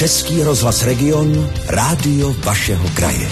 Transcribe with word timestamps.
Český 0.00 0.42
rozhlas 0.42 0.82
Region, 0.82 1.28
rádio 1.66 2.32
vašeho 2.32 2.88
kraje. 2.96 3.28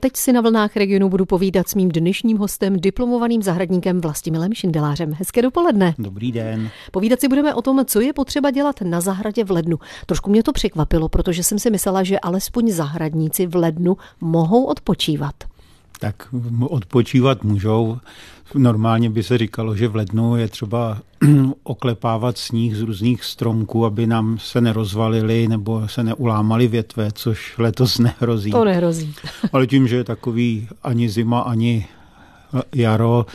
Teď 0.00 0.16
si 0.16 0.32
na 0.32 0.40
vlnách 0.40 0.76
regionu 0.76 1.08
budu 1.08 1.26
povídat 1.26 1.68
s 1.68 1.74
mým 1.74 1.88
dnešním 1.88 2.38
hostem, 2.38 2.76
diplomovaným 2.80 3.42
zahradníkem 3.42 4.00
Vlastimilem 4.00 4.54
Šindelářem. 4.54 5.12
Hezké 5.12 5.42
dopoledne. 5.42 5.94
Dobrý 5.98 6.32
den. 6.32 6.70
Povídat 6.92 7.20
si 7.20 7.28
budeme 7.28 7.54
o 7.54 7.62
tom, 7.62 7.84
co 7.84 8.00
je 8.00 8.12
potřeba 8.12 8.50
dělat 8.50 8.80
na 8.80 9.00
zahradě 9.00 9.44
v 9.44 9.50
lednu. 9.50 9.78
Trošku 10.06 10.30
mě 10.30 10.42
to 10.42 10.52
překvapilo, 10.52 11.08
protože 11.08 11.42
jsem 11.42 11.58
si 11.58 11.70
myslela, 11.70 12.02
že 12.02 12.18
alespoň 12.18 12.70
zahradníci 12.70 13.46
v 13.46 13.56
lednu 13.56 13.96
mohou 14.20 14.64
odpočívat. 14.64 15.34
Tak 15.98 16.14
odpočívat 16.68 17.44
můžou. 17.44 17.98
Normálně 18.54 19.10
by 19.10 19.22
se 19.22 19.38
říkalo, 19.38 19.76
že 19.76 19.88
v 19.88 19.96
lednu 19.96 20.36
je 20.36 20.48
třeba 20.48 20.98
oklepávat 21.62 22.38
sníh 22.38 22.76
z 22.76 22.80
různých 22.80 23.24
stromků, 23.24 23.86
aby 23.86 24.06
nám 24.06 24.38
se 24.38 24.60
nerozvalili 24.60 25.48
nebo 25.48 25.88
se 25.88 26.04
neulámali 26.04 26.68
větve, 26.68 27.08
což 27.12 27.58
letos 27.58 27.98
nehrozí. 28.18 28.50
To 28.50 28.64
nehrozí. 28.64 29.14
Ale 29.52 29.66
tím, 29.66 29.88
že 29.88 29.96
je 29.96 30.04
takový 30.04 30.68
ani 30.82 31.08
zima, 31.08 31.40
ani 31.40 31.86
jaro, 32.74 33.26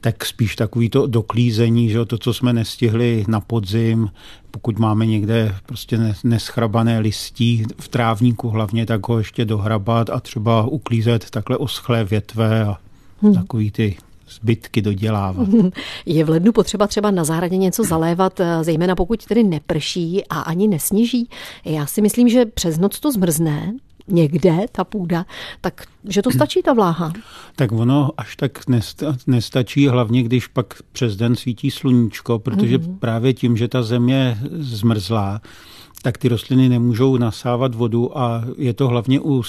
tak 0.00 0.24
spíš 0.24 0.56
takový 0.56 0.90
to 0.90 1.06
doklízení, 1.06 1.90
že 1.90 2.04
to, 2.04 2.18
co 2.18 2.34
jsme 2.34 2.52
nestihli 2.52 3.24
na 3.28 3.40
podzim, 3.40 4.10
pokud 4.50 4.78
máme 4.78 5.06
někde 5.06 5.54
prostě 5.66 6.14
neschrabané 6.24 6.98
listí 6.98 7.64
v 7.80 7.88
trávníku 7.88 8.48
hlavně, 8.48 8.86
tak 8.86 9.08
ho 9.08 9.18
ještě 9.18 9.44
dohrabat 9.44 10.10
a 10.10 10.20
třeba 10.20 10.62
uklízet 10.62 11.30
takhle 11.30 11.56
oschlé 11.56 12.04
větve 12.04 12.64
a 12.64 12.76
hmm. 13.22 13.34
takový 13.34 13.70
ty 13.70 13.96
zbytky 14.30 14.82
dodělávat. 14.82 15.48
Je 16.06 16.24
v 16.24 16.28
lednu 16.28 16.52
potřeba 16.52 16.86
třeba 16.86 17.10
na 17.10 17.24
zahradě 17.24 17.56
něco 17.56 17.84
zalévat, 17.84 18.40
eh, 18.40 18.64
zejména 18.64 18.94
pokud 18.94 19.26
tedy 19.26 19.44
neprší 19.44 20.24
a 20.30 20.40
ani 20.40 20.68
nesněží. 20.68 21.28
Já 21.64 21.86
si 21.86 22.02
myslím, 22.02 22.28
že 22.28 22.46
přes 22.46 22.78
noc 22.78 23.00
to 23.00 23.12
zmrzne, 23.12 23.72
někde 24.08 24.56
ta 24.72 24.84
půda, 24.84 25.26
tak 25.60 25.86
že 26.04 26.22
to 26.22 26.30
stačí 26.30 26.62
ta 26.62 26.72
vláha? 26.72 27.12
Tak 27.56 27.72
ono 27.72 28.10
až 28.16 28.36
tak 28.36 28.58
nestačí, 29.26 29.88
hlavně 29.88 30.22
když 30.22 30.46
pak 30.46 30.74
přes 30.92 31.16
den 31.16 31.36
svítí 31.36 31.70
sluníčko, 31.70 32.38
protože 32.38 32.78
mm-hmm. 32.78 32.98
právě 32.98 33.34
tím, 33.34 33.56
že 33.56 33.68
ta 33.68 33.82
země 33.82 34.38
zmrzlá, 34.50 35.40
tak 36.02 36.18
ty 36.18 36.28
rostliny 36.28 36.68
nemůžou 36.68 37.16
nasávat 37.16 37.74
vodu 37.74 38.18
a 38.18 38.44
je 38.56 38.72
to 38.72 38.88
hlavně 38.88 39.20
u 39.20 39.42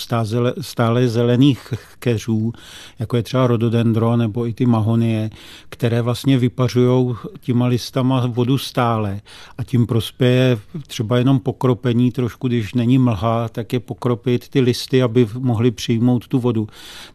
stále 0.62 1.08
zelených 1.08 1.74
keřů, 2.00 2.54
jako 3.00 3.18
je 3.18 3.24
třeba 3.24 3.48
rododendron 3.48 4.20
nebo 4.20 4.48
i 4.48 4.54
ty 4.54 4.66
mahonie, 4.66 5.30
které 5.70 6.02
vlastně 6.02 6.38
vypařují 6.38 7.16
těma 7.40 7.68
listama 7.68 8.26
vodu 8.28 8.58
stále 8.58 9.22
a 9.58 9.64
tím 9.64 9.88
prospěje 9.88 10.60
třeba 10.88 11.18
jenom 11.18 11.40
pokropení 11.40 12.12
trošku, 12.12 12.48
když 12.48 12.74
není 12.74 12.98
mlha, 12.98 13.50
tak 13.50 13.74
je 13.74 13.80
pokropit 13.80 14.50
ty 14.50 14.60
listy, 14.60 15.04
aby 15.04 15.28
mohly 15.40 15.72
přijmout 15.72 16.28
tu 16.28 16.40
vodu. 16.40 16.68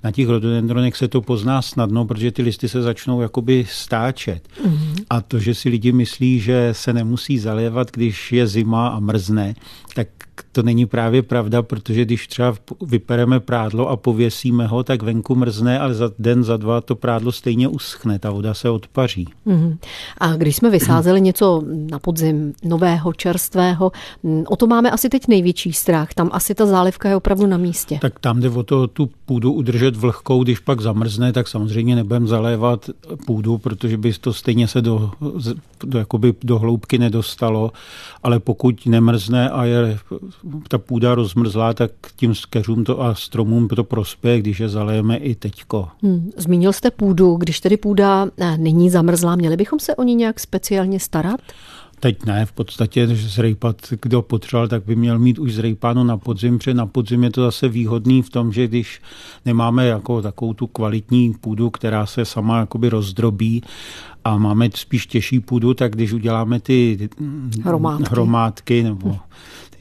Na 0.04 0.12
těch 0.12 0.28
rododendronech 0.28 0.96
se 0.96 1.08
to 1.08 1.22
pozná 1.22 1.62
snadno, 1.62 2.04
protože 2.04 2.32
ty 2.32 2.42
listy 2.42 2.68
se 2.68 2.82
začnou 2.82 3.20
jakoby 3.20 3.66
stáčet. 3.70 4.48
Mm-hmm. 4.64 5.04
A 5.10 5.20
to, 5.20 5.38
že 5.38 5.54
si 5.54 5.68
lidi 5.68 5.92
myslí, 5.92 6.40
že 6.40 6.68
se 6.72 6.92
nemusí 6.92 7.38
zalévat, 7.38 7.90
když 7.90 8.32
je 8.32 8.46
zima 8.46 8.88
a 8.88 9.00
mrzne, 9.00 9.23
mrzne, 9.24 9.54
tak 9.94 10.08
to 10.52 10.62
není 10.62 10.86
právě 10.86 11.22
pravda, 11.22 11.62
protože 11.62 12.04
když 12.04 12.26
třeba 12.26 12.54
vypereme 12.86 13.40
prádlo 13.40 13.88
a 13.88 13.96
pověsíme 13.96 14.66
ho, 14.66 14.84
tak 14.84 15.02
venku 15.02 15.34
mrzne, 15.34 15.78
ale 15.78 15.94
za 15.94 16.10
den, 16.18 16.44
za 16.44 16.56
dva 16.56 16.80
to 16.80 16.96
prádlo 16.96 17.32
stejně 17.32 17.68
uschne, 17.68 18.18
ta 18.18 18.30
voda 18.30 18.54
se 18.54 18.70
odpaří. 18.70 19.28
Mm-hmm. 19.46 19.76
A 20.18 20.32
když 20.36 20.56
jsme 20.56 20.70
vysázeli 20.70 21.20
něco 21.20 21.62
na 21.90 21.98
podzim 21.98 22.52
nového, 22.64 23.12
čerstvého, 23.12 23.92
o 24.46 24.56
to 24.56 24.66
máme 24.66 24.90
asi 24.90 25.08
teď 25.08 25.28
největší 25.28 25.72
strach. 25.72 26.14
Tam 26.14 26.30
asi 26.32 26.54
ta 26.54 26.66
zálivka 26.66 27.08
je 27.08 27.16
opravdu 27.16 27.46
na 27.46 27.56
místě. 27.56 27.98
Tak 28.02 28.20
tam 28.20 28.40
jde 28.40 28.50
o 28.50 28.62
to 28.62 28.86
tu 28.86 29.10
půdu 29.26 29.52
udržet 29.52 29.96
vlhkou, 29.96 30.42
když 30.42 30.58
pak 30.58 30.80
zamrzne, 30.80 31.32
tak 31.32 31.48
samozřejmě 31.48 31.96
nebudeme 31.96 32.26
zalévat 32.26 32.90
půdu, 33.26 33.58
protože 33.58 33.96
by 33.96 34.12
to 34.12 34.32
stejně 34.32 34.68
se 34.68 34.82
do, 34.82 35.10
do, 35.84 35.98
jakoby 35.98 36.34
do 36.44 36.58
hloubky 36.58 36.98
nedostalo, 36.98 37.72
ale 38.22 38.40
pokud 38.40 38.86
nemrzne 38.86 39.50
a 39.50 39.64
je 39.64 39.98
ta 40.68 40.78
půda 40.78 41.14
rozmrzlá, 41.14 41.74
tak 41.74 41.90
tím 42.16 42.34
keřům 42.50 42.84
to 42.84 43.02
a 43.02 43.14
stromům 43.14 43.68
to 43.68 43.84
prospěje, 43.84 44.38
když 44.38 44.60
je 44.60 44.68
zalejeme 44.68 45.16
i 45.16 45.34
teďko. 45.34 45.88
Hmm. 46.02 46.30
Zmínil 46.36 46.72
jste 46.72 46.90
půdu, 46.90 47.36
když 47.36 47.60
tedy 47.60 47.76
půda 47.76 48.26
eh, 48.38 48.56
není 48.58 48.90
zamrzlá, 48.90 49.36
měli 49.36 49.56
bychom 49.56 49.80
se 49.80 49.96
o 49.96 50.02
ní 50.02 50.14
nějak 50.14 50.40
speciálně 50.40 51.00
starat? 51.00 51.40
Teď 52.00 52.26
ne, 52.26 52.46
v 52.46 52.52
podstatě 52.52 53.06
zrejpat, 53.06 53.76
kdo 54.02 54.22
potřeboval, 54.22 54.68
tak 54.68 54.84
by 54.84 54.96
měl 54.96 55.18
mít 55.18 55.38
už 55.38 55.54
zrejpáno 55.54 56.04
na 56.04 56.16
podzim, 56.16 56.58
protože 56.58 56.74
na 56.74 56.86
podzim 56.86 57.24
je 57.24 57.30
to 57.30 57.42
zase 57.42 57.68
výhodný 57.68 58.22
v 58.22 58.30
tom, 58.30 58.52
že 58.52 58.68
když 58.68 59.00
nemáme 59.46 59.86
jako 59.86 60.22
takovou 60.22 60.54
tu 60.54 60.66
kvalitní 60.66 61.34
půdu, 61.40 61.70
která 61.70 62.06
se 62.06 62.24
sama 62.24 62.58
jakoby 62.58 62.88
rozdrobí 62.88 63.62
a 64.24 64.38
máme 64.38 64.68
spíš 64.74 65.06
těžší 65.06 65.40
půdu, 65.40 65.74
tak 65.74 65.92
když 65.92 66.12
uděláme 66.12 66.60
ty 66.60 67.08
hromádky, 67.62 68.04
hromádky 68.10 68.82
nebo 68.82 69.18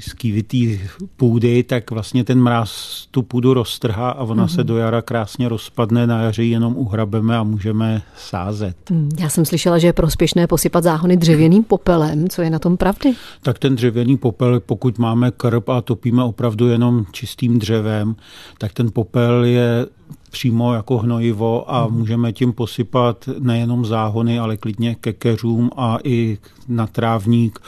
skývitý 0.10 0.80
půdy, 1.18 1.64
tak 1.64 1.92
vlastně 1.92 2.24
ten 2.24 2.42
mráz 2.42 3.04
tu 3.12 3.22
půdu 3.22 3.54
roztrhá 3.54 4.10
a 4.10 4.24
ona 4.24 4.46
mm-hmm. 4.46 4.56
se 4.56 4.62
mhm. 4.62 4.68
do 4.68 4.78
jara 4.78 5.02
krásně 5.02 5.50
rozpadne, 5.50 6.08
na 6.08 6.22
jaře 6.22 6.44
jenom 6.44 6.78
uhrabeme 6.78 7.38
a 7.38 7.44
můžeme 7.44 8.02
sázet. 8.18 8.90
Mm, 8.90 9.10
já 9.20 9.30
jsem 9.30 9.46
slyšela, 9.46 9.78
že 9.78 9.88
je 9.88 9.94
prospěšné 9.94 10.48
posypat 10.48 10.84
záhony 10.84 11.18
dřevěným 11.18 11.64
popelem. 11.64 12.30
Co 12.30 12.42
je 12.42 12.50
na 12.50 12.60
tom 12.60 12.78
pravdy? 12.78 13.14
Tak 13.42 13.60
ten 13.60 13.76
dřevěný 13.76 14.18
popel, 14.18 14.60
pokud 14.60 14.98
máme 14.98 15.32
krb 15.32 15.70
a 15.70 15.82
topíme 15.82 16.24
opravdu 16.24 16.68
jenom 16.68 17.06
čistým 17.12 17.60
dřevem, 17.60 18.16
tak 18.58 18.74
ten 18.74 18.92
popel 18.92 19.44
je 19.44 19.86
přímo 20.34 20.74
jako 20.74 20.98
hnojivo 20.98 21.74
a 21.74 21.88
mhm. 21.88 21.98
můžeme 21.98 22.34
tím 22.34 22.54
posypat 22.54 23.30
nejenom 23.40 23.86
záhony, 23.86 24.40
ale 24.40 24.58
klidně 24.58 24.96
ke 24.96 25.14
keřům 25.14 25.70
a 25.78 25.98
i 26.04 26.38
na 26.68 26.88
trávník. 26.88 27.60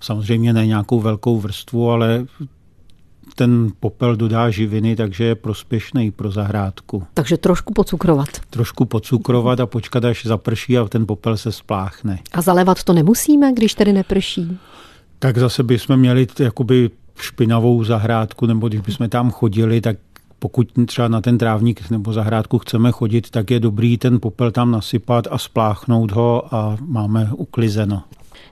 Samozřejmě 0.00 0.52
ne 0.52 0.66
nějakou 0.66 1.00
velkou 1.00 1.40
vrstvu, 1.40 1.90
ale 1.90 2.26
ten 3.34 3.72
popel 3.80 4.16
dodá 4.16 4.50
živiny, 4.50 4.96
takže 4.96 5.24
je 5.24 5.34
prospěšný 5.34 6.10
pro 6.10 6.30
zahrádku. 6.30 7.02
Takže 7.14 7.36
trošku 7.36 7.72
pocukrovat. 7.72 8.28
Trošku 8.50 8.84
pocukrovat 8.84 9.60
a 9.60 9.66
počkat, 9.66 10.04
až 10.04 10.26
zaprší 10.26 10.78
a 10.78 10.88
ten 10.88 11.06
popel 11.06 11.36
se 11.36 11.52
spláchne. 11.52 12.18
A 12.32 12.42
zalévat 12.42 12.82
to 12.82 12.92
nemusíme, 12.92 13.52
když 13.52 13.74
tedy 13.74 13.92
neprší? 13.92 14.58
Tak 15.18 15.38
zase 15.38 15.62
bychom 15.62 15.96
měli 15.96 16.26
jakoby 16.38 16.90
špinavou 17.16 17.84
zahrádku, 17.84 18.46
nebo 18.46 18.68
když 18.68 18.80
bychom 18.80 19.08
tam 19.08 19.30
chodili, 19.30 19.80
tak 19.80 19.96
pokud 20.38 20.68
třeba 20.86 21.08
na 21.08 21.20
ten 21.20 21.38
trávník 21.38 21.90
nebo 21.90 22.12
zahrádku 22.12 22.58
chceme 22.58 22.92
chodit, 22.92 23.30
tak 23.30 23.50
je 23.50 23.60
dobrý 23.60 23.98
ten 23.98 24.20
popel 24.20 24.50
tam 24.50 24.70
nasypat 24.70 25.26
a 25.30 25.38
spláchnout 25.38 26.12
ho 26.12 26.54
a 26.54 26.76
máme 26.80 27.30
uklizeno. 27.36 28.02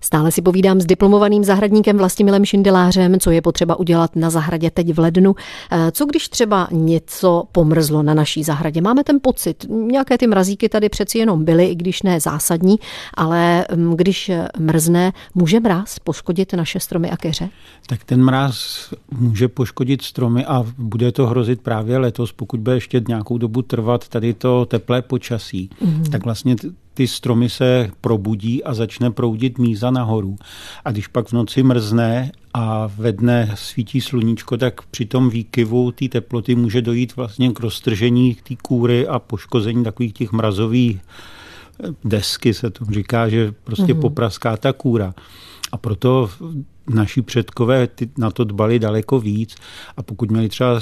Stále 0.03 0.33
si 0.33 0.43
povídám 0.43 0.81
s 0.81 0.87
diplomovaným 0.87 1.45
zahradníkem 1.45 1.99
Vlastimilem 1.99 2.45
Šindelářem, 2.45 3.21
co 3.21 3.31
je 3.31 3.43
potřeba 3.43 3.77
udělat 3.77 4.17
na 4.17 4.31
zahradě 4.31 4.71
teď 4.71 4.95
v 4.95 4.99
lednu. 4.99 5.35
Eh, 5.71 5.91
co 5.93 6.07
když 6.07 6.29
třeba 6.29 6.69
něco 6.71 7.45
pomrzlo 7.53 8.03
na 8.03 8.15
naší 8.15 8.43
zahradě? 8.43 8.81
Máme 8.81 9.05
ten 9.05 9.19
pocit, 9.23 9.67
nějaké 9.69 10.19
ty 10.19 10.27
mrazíky 10.27 10.69
tady 10.69 10.89
přeci 10.89 11.19
jenom 11.19 11.45
byly, 11.45 11.67
i 11.67 11.75
když 11.75 12.03
ne 12.03 12.21
zásadní, 12.21 12.77
ale 13.15 13.67
mm, 13.75 13.97
když 13.97 14.31
mrzne, 14.59 15.13
může 15.35 15.61
mráz 15.61 15.99
poškodit 15.99 16.53
naše 16.53 16.81
stromy 16.81 17.11
a 17.11 17.17
keře? 17.17 17.49
Tak 17.87 18.05
ten 18.05 18.25
mráz 18.25 18.89
může 19.11 19.49
poškodit 19.49 20.03
stromy 20.03 20.45
a 20.45 20.65
bude 20.79 21.13
to 21.13 21.27
hrozit 21.27 21.61
právě 21.61 21.99
letos, 21.99 22.33
pokud 22.33 22.61
bude 22.61 22.75
ještě 22.75 23.03
nějakou 23.09 23.39
dobu 23.39 23.63
trvat 23.63 24.09
tady 24.09 24.35
to 24.35 24.67
teplé 24.67 25.03
počasí. 25.03 25.71
Mm-hmm. 25.83 26.11
Tak 26.11 26.25
vlastně 26.25 26.57
ty 26.95 27.09
stromy 27.09 27.49
se 27.49 27.91
probudí 28.01 28.65
a 28.65 28.75
začne 28.75 29.11
proudit 29.11 29.59
míza 29.59 29.91
nahoru. 29.91 30.37
A 30.85 30.93
když 30.93 31.07
pak 31.07 31.29
v 31.29 31.33
noci 31.33 31.63
mrzne 31.63 32.33
a 32.55 32.87
ve 32.97 33.13
dne 33.13 33.51
svítí 33.55 34.01
sluníčko, 34.01 34.57
tak 34.57 34.83
při 34.83 35.05
tom 35.05 35.31
výkyvu 35.31 35.93
té 35.93 36.09
teploty 36.09 36.55
může 36.55 36.83
dojít 36.83 37.17
vlastně 37.17 37.51
k 37.51 37.61
roztržení 37.61 38.35
té 38.35 38.55
kůry 38.63 39.07
a 39.07 39.19
poškození 39.19 39.85
takových 39.85 40.13
těch 40.13 40.33
mrazových 40.33 41.01
desky, 42.05 42.55
se 42.55 42.71
to 42.71 42.85
říká, 42.85 43.29
že 43.29 43.53
prostě 43.65 43.83
mm-hmm. 43.83 44.01
popraská 44.01 44.57
ta 44.57 44.73
kůra. 44.73 45.15
A 45.73 45.77
proto 45.77 46.31
naši 46.95 47.23
předkové 47.23 47.89
na 48.19 48.31
to 48.31 48.45
dbali 48.45 48.79
daleko 48.79 49.21
víc. 49.21 49.57
A 49.97 50.03
pokud 50.03 50.31
měli 50.31 50.49
třeba 50.49 50.81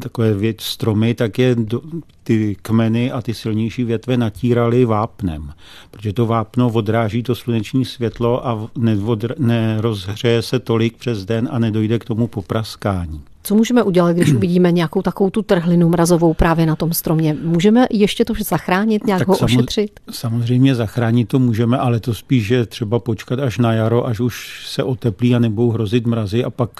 takové 0.00 0.34
věc, 0.34 0.60
stromy, 0.60 1.14
tak 1.14 1.38
je 1.38 1.54
do, 1.54 1.80
ty 2.24 2.56
kmeny 2.62 3.12
a 3.12 3.22
ty 3.22 3.34
silnější 3.34 3.84
větve 3.84 4.16
natírali 4.16 4.84
vápnem, 4.84 5.52
protože 5.90 6.12
to 6.12 6.26
vápno 6.26 6.70
odráží 6.70 7.22
to 7.22 7.34
sluneční 7.34 7.84
světlo 7.84 8.46
a 8.46 8.68
neodr, 8.78 9.34
nerozhřeje 9.38 10.42
se 10.42 10.58
tolik 10.58 10.96
přes 10.96 11.24
den 11.24 11.48
a 11.52 11.58
nedojde 11.58 11.98
k 11.98 12.04
tomu 12.04 12.26
popraskání. 12.26 13.22
Co 13.44 13.54
můžeme 13.54 13.82
udělat, 13.82 14.12
když 14.12 14.32
uvidíme 14.36 14.72
nějakou 14.72 15.02
takovou 15.02 15.30
tu 15.30 15.42
trhlinu 15.42 15.88
mrazovou 15.88 16.34
právě 16.34 16.66
na 16.66 16.76
tom 16.76 16.92
stromě? 16.92 17.36
Můžeme 17.42 17.86
ještě 17.90 18.24
to 18.24 18.34
zachránit, 18.44 19.06
nějak 19.06 19.18
tak 19.18 19.28
ho 19.28 19.38
ošetřit? 19.38 20.00
Samozřejmě 20.10 20.74
zachránit 20.74 21.28
to 21.28 21.38
můžeme, 21.38 21.78
ale 21.78 22.00
to 22.00 22.14
spíš 22.14 22.48
je 22.48 22.66
třeba 22.66 22.98
počkat 22.98 23.38
až 23.38 23.58
na 23.58 23.72
jaro, 23.72 24.06
až 24.06 24.20
už 24.20 24.64
se 24.66 24.82
oteplí 24.82 25.34
a 25.34 25.38
nebudou 25.38 25.70
hrozit 25.70 26.06
mrazy 26.06 26.44
a 26.44 26.50
pak 26.50 26.70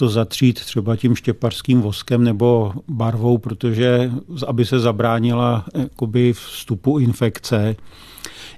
to 0.00 0.08
zatřít 0.08 0.60
třeba 0.64 0.96
tím 0.96 1.16
štěparským 1.16 1.80
voskem 1.80 2.24
nebo 2.24 2.72
barvou, 2.88 3.38
protože 3.38 4.10
aby 4.46 4.64
se 4.64 4.80
zabránila 4.80 5.64
jakoby 5.74 6.32
vstupu 6.32 6.98
infekce, 6.98 7.76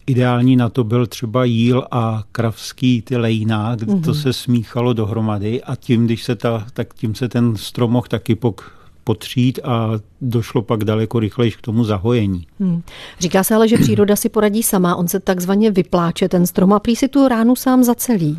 Ideální 0.07 0.57
na 0.57 0.69
to 0.69 0.85
byl 0.85 1.07
třeba 1.07 1.45
jíl 1.45 1.85
a 1.91 2.23
kravský 2.33 3.03
ty 3.03 3.17
lejná, 3.17 3.75
kde 3.75 3.87
mm-hmm. 3.87 4.05
to 4.05 4.11
mhm. 4.11 4.21
se 4.21 4.33
smíchalo 4.33 4.93
dohromady 4.93 5.63
a 5.63 5.77
tím, 5.77 6.07
když 6.07 6.25
se 6.25 6.35
ta, 6.35 6.67
tak 6.73 6.95
tím 6.95 7.15
se 7.15 7.29
ten 7.29 7.57
strom 7.57 7.91
mohl 7.91 8.07
taky 8.11 8.35
pok, 8.35 8.73
potřít 9.05 9.61
a 9.65 9.91
došlo 10.21 10.63
pak 10.63 10.85
daleko 10.85 11.21
rychleji 11.21 11.51
k 11.51 11.61
tomu 11.61 11.85
zahojení. 11.85 12.47
Hmm. 12.61 12.83
Říká 13.21 13.45
se 13.45 13.55
ale, 13.55 13.69
že 13.69 13.79
příroda 13.79 14.17
si 14.17 14.29
poradí 14.29 14.63
sama, 14.63 14.97
on 14.97 15.09
se 15.09 15.21
takzvaně 15.21 15.71
vypláče 15.71 16.29
ten 16.29 16.47
strom 16.47 16.73
a 16.73 16.79
prý 16.79 16.97
si 16.97 17.09
tu 17.09 17.29
ránu 17.29 17.57
sám 17.57 17.85
zacelí. 17.85 18.39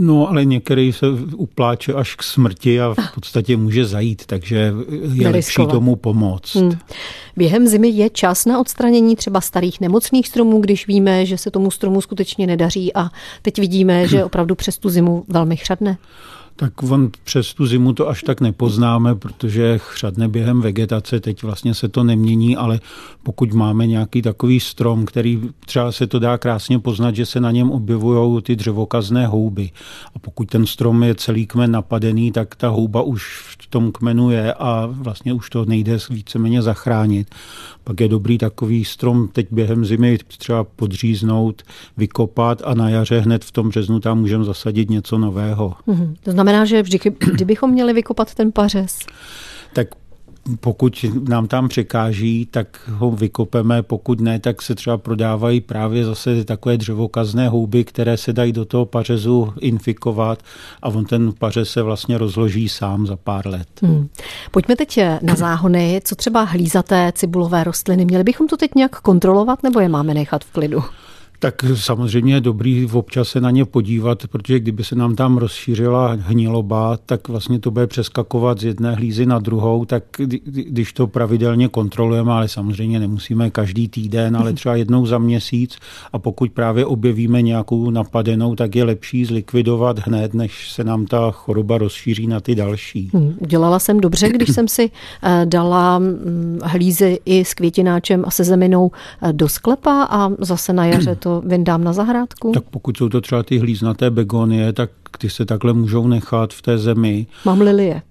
No, 0.00 0.28
ale 0.28 0.44
některý 0.44 0.92
se 0.92 1.06
upláče 1.36 1.94
až 1.94 2.14
k 2.14 2.22
smrti 2.22 2.80
a 2.80 2.94
v 2.94 3.14
podstatě 3.14 3.56
může 3.56 3.84
zajít, 3.84 4.26
takže 4.26 4.72
je 5.14 5.28
lepší 5.28 5.66
tomu 5.70 5.96
pomoct. 5.96 6.54
Hmm. 6.54 6.78
Během 7.36 7.66
zimy 7.66 7.88
je 7.88 8.10
čas 8.10 8.46
na 8.46 8.60
odstranění 8.60 9.16
třeba 9.16 9.40
starých 9.40 9.80
nemocných 9.80 10.28
stromů, 10.28 10.60
když 10.60 10.86
víme, 10.86 11.26
že 11.26 11.38
se 11.38 11.50
tomu 11.50 11.70
stromu 11.70 12.00
skutečně 12.00 12.46
nedaří 12.46 12.94
a 12.94 13.08
teď 13.42 13.58
vidíme, 13.58 14.08
že 14.08 14.24
opravdu 14.24 14.54
přes 14.54 14.78
tu 14.78 14.88
zimu 14.88 15.24
velmi 15.28 15.56
chřadne. 15.56 15.98
Tak 16.60 16.82
on 16.82 17.10
přes 17.24 17.54
tu 17.54 17.66
zimu 17.66 17.92
to 17.92 18.08
až 18.08 18.22
tak 18.22 18.40
nepoznáme, 18.40 19.14
protože 19.14 19.78
chřadne 19.78 20.28
během 20.28 20.60
vegetace, 20.60 21.20
teď 21.20 21.42
vlastně 21.42 21.74
se 21.74 21.88
to 21.88 22.04
nemění, 22.04 22.56
ale 22.56 22.80
pokud 23.22 23.52
máme 23.52 23.86
nějaký 23.86 24.22
takový 24.22 24.60
strom, 24.60 25.04
který 25.04 25.40
třeba 25.66 25.92
se 25.92 26.06
to 26.06 26.18
dá 26.18 26.38
krásně 26.38 26.78
poznat, 26.78 27.16
že 27.16 27.26
se 27.26 27.40
na 27.40 27.50
něm 27.50 27.70
objevují 27.70 28.42
ty 28.42 28.56
dřevokazné 28.56 29.26
houby. 29.26 29.70
A 30.14 30.18
pokud 30.18 30.48
ten 30.48 30.66
strom 30.66 31.02
je 31.02 31.14
celý 31.14 31.46
kmen 31.46 31.70
napadený, 31.70 32.32
tak 32.32 32.54
ta 32.54 32.68
houba 32.68 33.02
už 33.02 33.56
v 33.62 33.66
tom 33.66 33.92
kmenu 33.92 34.30
je 34.30 34.54
a 34.54 34.88
vlastně 34.90 35.32
už 35.32 35.50
to 35.50 35.64
nejde 35.64 35.98
víceméně 36.10 36.62
zachránit. 36.62 37.34
Pak 37.84 38.00
je 38.00 38.08
dobrý 38.08 38.38
takový 38.38 38.84
strom 38.84 39.28
teď 39.32 39.46
během 39.50 39.84
zimy 39.84 40.18
třeba 40.38 40.64
podříznout, 40.64 41.62
vykopat 41.96 42.62
a 42.64 42.74
na 42.74 42.88
jaře 42.88 43.20
hned 43.20 43.44
v 43.44 43.52
tom 43.52 43.68
březnu 43.68 44.00
tam 44.00 44.18
můžeme 44.18 44.44
zasadit 44.44 44.90
něco 44.90 45.18
nového. 45.18 45.74
Mm-hmm. 45.88 46.14
Že 46.64 46.82
vždy, 46.82 46.98
kdybychom 47.34 47.70
měli 47.70 47.92
vykopat 47.92 48.34
ten 48.34 48.52
pařez? 48.52 48.98
Tak 49.72 49.88
pokud 50.60 51.04
nám 51.28 51.48
tam 51.48 51.68
překáží, 51.68 52.46
tak 52.50 52.80
ho 52.88 53.10
vykopeme, 53.10 53.82
pokud 53.82 54.20
ne, 54.20 54.38
tak 54.40 54.62
se 54.62 54.74
třeba 54.74 54.98
prodávají 54.98 55.60
právě 55.60 56.04
zase 56.04 56.44
takové 56.44 56.76
dřevokazné 56.76 57.48
houby, 57.48 57.84
které 57.84 58.16
se 58.16 58.32
dají 58.32 58.52
do 58.52 58.64
toho 58.64 58.86
pařezu 58.86 59.52
infikovat 59.60 60.42
a 60.82 60.88
on 60.88 61.04
ten 61.04 61.32
pařez 61.38 61.70
se 61.70 61.82
vlastně 61.82 62.18
rozloží 62.18 62.68
sám 62.68 63.06
za 63.06 63.16
pár 63.16 63.46
let. 63.46 63.68
Hmm. 63.82 64.08
Pojďme 64.50 64.76
teď 64.76 65.00
na 65.22 65.34
záhony. 65.34 66.00
Co 66.04 66.14
třeba 66.14 66.42
hlízaté 66.42 67.12
cibulové 67.14 67.64
rostliny? 67.64 68.04
Měli 68.04 68.24
bychom 68.24 68.46
to 68.46 68.56
teď 68.56 68.74
nějak 68.74 69.00
kontrolovat 69.00 69.62
nebo 69.62 69.80
je 69.80 69.88
máme 69.88 70.14
nechat 70.14 70.44
v 70.44 70.50
klidu? 70.50 70.82
Tak 71.40 71.64
samozřejmě 71.74 72.34
je 72.34 72.40
dobrý 72.40 72.86
v 72.86 72.96
občas 72.96 73.28
se 73.28 73.40
na 73.40 73.50
ně 73.50 73.64
podívat, 73.64 74.26
protože 74.26 74.60
kdyby 74.60 74.84
se 74.84 74.94
nám 74.94 75.16
tam 75.16 75.36
rozšířila 75.36 76.16
hniloba, 76.20 76.98
tak 77.06 77.28
vlastně 77.28 77.58
to 77.58 77.70
bude 77.70 77.86
přeskakovat 77.86 78.60
z 78.60 78.64
jedné 78.64 78.94
hlízy 78.94 79.26
na 79.26 79.38
druhou, 79.38 79.84
tak 79.84 80.04
když 80.44 80.92
to 80.92 81.06
pravidelně 81.06 81.68
kontrolujeme, 81.68 82.32
ale 82.32 82.48
samozřejmě 82.48 83.00
nemusíme 83.00 83.50
každý 83.50 83.88
týden, 83.88 84.36
ale 84.36 84.52
třeba 84.52 84.76
jednou 84.76 85.06
za 85.06 85.18
měsíc 85.18 85.78
a 86.12 86.18
pokud 86.18 86.52
právě 86.52 86.86
objevíme 86.86 87.42
nějakou 87.42 87.90
napadenou, 87.90 88.54
tak 88.54 88.76
je 88.76 88.84
lepší 88.84 89.24
zlikvidovat 89.24 89.98
hned, 89.98 90.34
než 90.34 90.70
se 90.70 90.84
nám 90.84 91.06
ta 91.06 91.30
choroba 91.30 91.78
rozšíří 91.78 92.26
na 92.26 92.40
ty 92.40 92.54
další. 92.54 93.10
Hmm, 93.14 93.34
udělala 93.38 93.78
jsem 93.78 94.00
dobře, 94.00 94.28
když 94.28 94.48
jsem 94.48 94.68
si 94.68 94.90
eh, 95.22 95.46
dala 95.46 95.98
mm, 95.98 96.58
hlízy 96.62 97.20
i 97.24 97.44
s 97.44 97.54
květináčem 97.54 98.24
a 98.26 98.30
se 98.30 98.44
zeminou 98.44 98.90
eh, 99.22 99.32
do 99.32 99.48
sklepa 99.48 100.02
a 100.10 100.30
zase 100.38 100.72
na 100.72 100.84
jaře 100.84 101.16
to 101.16 101.27
to 101.28 101.42
vyndám 101.48 101.84
na 101.84 101.92
zahrádku? 101.92 102.52
Tak 102.52 102.64
pokud 102.70 102.96
jsou 102.96 103.08
to 103.08 103.20
třeba 103.20 103.42
ty 103.42 103.58
hlíznaté 103.58 104.10
begonie, 104.10 104.72
tak 104.72 104.90
ty 105.18 105.30
se 105.30 105.44
takhle 105.44 105.72
můžou 105.72 106.06
nechat 106.06 106.54
v 106.54 106.62
té 106.62 106.78
zemi. 106.78 107.26
Mám 107.44 107.60
lilie. 107.60 108.02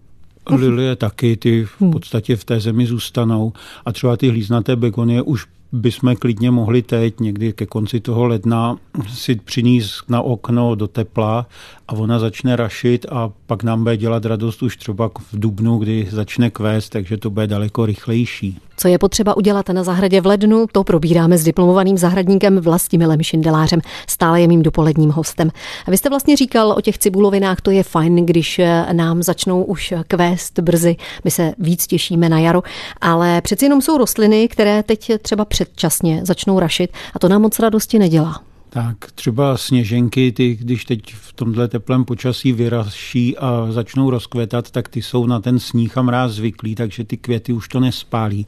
Lilie 0.50 0.96
taky, 0.96 1.38
ty 1.38 1.66
v 1.66 1.82
hmm. 1.82 1.92
podstatě 1.92 2.36
v 2.36 2.46
té 2.46 2.60
zemi 2.60 2.86
zůstanou. 2.86 3.54
A 3.86 3.92
třeba 3.92 4.18
ty 4.18 4.30
hlíznaté 4.30 4.76
begonie 4.76 5.22
už 5.22 5.46
bychom 5.72 6.16
klidně 6.16 6.52
mohli 6.52 6.82
teď, 6.82 7.20
někdy 7.20 7.54
ke 7.54 7.66
konci 7.66 8.00
toho 8.00 8.26
ledna, 8.26 8.78
si 9.10 9.36
přinést 9.36 10.10
na 10.10 10.22
okno 10.22 10.76
do 10.76 10.88
tepla 10.88 11.48
a 11.88 11.94
ona 11.94 12.20
začne 12.20 12.56
rašit 12.56 13.06
a 13.12 13.32
pak 13.46 13.64
nám 13.64 13.84
bude 13.84 13.98
dělat 13.98 14.26
radost 14.26 14.64
už 14.64 14.78
třeba 14.78 15.10
v 15.10 15.40
dubnu, 15.40 15.78
kdy 15.78 16.08
začne 16.12 16.50
kvést, 16.50 16.92
takže 16.92 17.18
to 17.18 17.30
bude 17.30 17.48
daleko 17.48 17.86
rychlejší. 17.86 18.60
Co 18.80 18.88
je 18.88 18.98
potřeba 18.98 19.38
udělat 19.38 19.70
na 19.70 19.84
zahradě 19.84 20.22
v 20.22 20.26
lednu, 20.26 20.66
to 20.72 20.84
probíráme 20.84 21.38
s 21.38 21.44
diplomovaným 21.44 21.98
zahradníkem 21.98 22.60
Vlastimilem 22.60 23.24
Šindelářem. 23.24 23.82
Stále 24.08 24.42
je 24.42 24.48
mým 24.48 24.64
dopoledním 24.64 25.10
hostem. 25.10 25.52
A 25.88 25.92
vy 25.92 25.98
jste 25.98 26.10
vlastně 26.10 26.36
říkal 26.36 26.72
o 26.72 26.82
těch 26.82 26.98
cibulovinách, 26.98 27.62
to 27.62 27.72
je 27.72 27.84
fajn, 27.84 28.26
když 28.26 28.62
nám 28.92 29.24
začnou 29.24 29.64
už 29.64 29.94
kvést 30.08 30.60
brzy. 30.60 30.96
My 31.24 31.32
se 31.32 31.54
víc 31.58 31.88
těšíme 31.88 32.30
na 32.30 32.40
jaro, 32.40 32.64
ale 33.02 33.42
přeci 33.42 33.66
jenom 33.66 33.82
jsou 33.82 33.98
rostliny, 33.98 34.48
které 34.48 34.84
teď 34.84 35.12
třeba 35.22 35.46
předčasně 35.66 36.22
začnou 36.24 36.60
rašit 36.60 36.92
a 37.14 37.20
to 37.20 37.30
nám 37.30 37.42
moc 37.42 37.60
radosti 37.60 38.00
nedělá. 38.00 38.42
Tak 38.70 39.12
třeba 39.16 39.58
sněženky, 39.58 40.32
ty, 40.32 40.56
když 40.56 40.86
teď 40.86 41.16
v 41.16 41.34
tomhle 41.34 41.68
teplém 41.68 42.06
počasí 42.06 42.52
vyraší 42.52 43.38
a 43.38 43.68
začnou 43.70 44.10
rozkvetat, 44.10 44.72
tak 44.72 44.90
ty 44.90 45.02
jsou 45.02 45.26
na 45.26 45.40
ten 45.40 45.60
sníh 45.60 45.98
a 45.98 46.02
mráz 46.02 46.32
zvyklí, 46.32 46.76
takže 46.76 47.04
ty 47.04 47.18
květy 47.18 47.54
už 47.54 47.68
to 47.68 47.80
nespálí. 47.80 48.46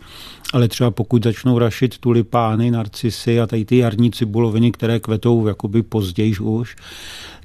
Ale 0.53 0.67
třeba 0.67 0.91
pokud 0.91 1.23
začnou 1.23 1.59
rašit 1.59 1.97
tulipány, 1.97 2.71
narcisy 2.71 3.39
a 3.39 3.47
tady 3.47 3.65
ty 3.65 3.77
jarní 3.77 4.11
cibuloviny, 4.11 4.71
které 4.71 4.99
kvetou 4.99 5.47
jakoby 5.47 5.83
později 5.83 6.37
už, 6.37 6.75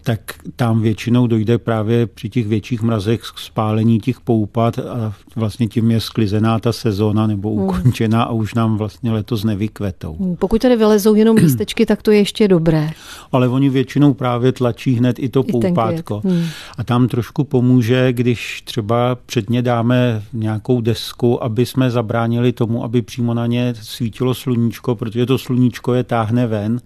tak 0.05 0.21
tam 0.57 0.83
většinou 0.83 1.27
dojde 1.27 1.59
právě 1.59 2.07
při 2.07 2.29
těch 2.29 2.47
větších 2.47 2.83
mrazech 2.83 3.21
k 3.21 3.39
spálení 3.39 4.01
těch 4.01 4.21
poupat 4.21 4.79
a 4.79 5.15
vlastně 5.37 5.67
tím 5.67 5.91
je 5.91 6.01
sklizená 6.01 6.59
ta 6.59 6.73
sezóna 6.73 7.27
nebo 7.27 7.55
hmm. 7.55 7.65
ukončená 7.65 8.23
a 8.23 8.33
už 8.33 8.55
nám 8.55 8.77
vlastně 8.77 9.13
letos 9.13 9.45
nevykvetou. 9.45 10.17
Hmm, 10.21 10.37
pokud 10.37 10.63
tady 10.63 10.77
vylezou 10.77 11.15
jenom 11.15 11.37
lístečky, 11.37 11.87
tak 11.87 12.03
to 12.03 12.11
je 12.11 12.19
ještě 12.19 12.49
dobré. 12.49 12.91
Ale 13.33 13.49
oni 13.49 13.71
většinou 13.71 14.15
právě 14.15 14.53
tlačí 14.53 14.95
hned 14.95 15.19
i 15.19 15.29
to 15.29 15.45
I 15.49 15.53
poupátko. 15.53 16.23
Hmm. 16.25 16.47
A 16.79 16.85
tam 16.85 17.09
trošku 17.09 17.45
pomůže, 17.45 18.13
když 18.13 18.63
třeba 18.63 19.19
předně 19.27 19.63
dáme 19.63 20.23
nějakou 20.33 20.81
desku, 20.81 21.45
aby 21.45 21.67
jsme 21.67 21.91
zabránili 21.91 22.53
tomu, 22.53 22.85
aby 22.85 23.03
přímo 23.03 23.35
na 23.35 23.47
ně 23.47 23.75
svítilo 23.83 24.35
sluníčko, 24.35 24.95
protože 24.95 25.27
to 25.27 25.39
sluníčko 25.39 25.95
je 25.95 26.05
táhne 26.05 26.47
ven 26.47 26.81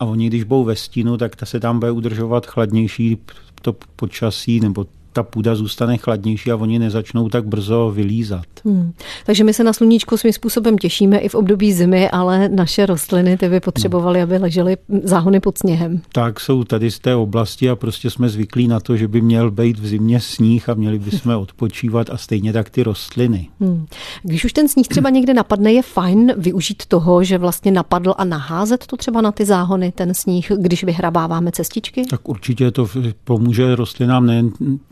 a 0.00 0.04
oni, 0.04 0.26
když 0.26 0.44
budou 0.44 0.64
ve 0.64 0.76
stínu, 0.76 1.16
tak 1.16 1.36
ta 1.36 1.46
se 1.46 1.60
tam 1.60 1.80
bude 1.80 1.90
udržovat 1.90 2.46
chladnější 2.46 3.18
to 3.62 3.72
počasí 3.72 4.60
nebo 4.60 4.86
ta 5.12 5.22
půda 5.22 5.54
zůstane 5.54 5.96
chladnější 5.96 6.50
a 6.52 6.56
oni 6.56 6.78
nezačnou 6.78 7.28
tak 7.28 7.46
brzo 7.46 7.92
vylízat. 7.94 8.46
Hmm. 8.64 8.92
Takže 9.26 9.44
my 9.44 9.54
se 9.54 9.64
na 9.64 9.72
sluníčko 9.72 10.18
svým 10.18 10.32
způsobem 10.32 10.78
těšíme 10.78 11.18
i 11.18 11.28
v 11.28 11.34
období 11.34 11.72
zimy, 11.72 12.10
ale 12.10 12.48
naše 12.48 12.86
rostliny 12.86 13.36
ty 13.36 13.48
by 13.48 13.60
potřebovaly, 13.60 14.18
no. 14.18 14.22
aby 14.22 14.38
ležely 14.38 14.76
záhony 15.02 15.40
pod 15.40 15.58
sněhem. 15.58 16.00
Tak 16.12 16.40
jsou 16.40 16.64
tady 16.64 16.90
z 16.90 16.98
té 16.98 17.14
oblasti 17.14 17.70
a 17.70 17.76
prostě 17.76 18.10
jsme 18.10 18.28
zvyklí 18.28 18.68
na 18.68 18.80
to, 18.80 18.96
že 18.96 19.08
by 19.08 19.20
měl 19.20 19.50
být 19.50 19.78
v 19.78 19.86
zimě 19.86 20.20
sníh 20.20 20.68
a 20.68 20.74
měli 20.74 20.98
bychom 20.98 21.36
odpočívat 21.36 22.10
a 22.10 22.16
stejně 22.16 22.52
tak 22.52 22.70
ty 22.70 22.82
rostliny. 22.82 23.48
Hmm. 23.60 23.86
Když 24.22 24.44
už 24.44 24.52
ten 24.52 24.68
sníh 24.68 24.88
třeba 24.88 25.10
někde 25.10 25.34
napadne, 25.34 25.72
je 25.72 25.82
fajn 25.82 26.32
využít 26.36 26.86
toho, 26.86 27.24
že 27.24 27.38
vlastně 27.38 27.72
napadl 27.72 28.14
a 28.18 28.24
naházet 28.24 28.86
to 28.86 28.96
třeba 28.96 29.20
na 29.20 29.32
ty 29.32 29.44
záhony, 29.44 29.92
ten 29.92 30.14
sníh, 30.14 30.52
když 30.56 30.84
vyhrabáváme 30.84 31.52
cestičky? 31.52 32.04
Tak 32.10 32.28
určitě 32.28 32.70
to 32.70 32.86
pomůže 33.24 33.76
rostlinám 33.76 34.26
nejen 34.26 34.50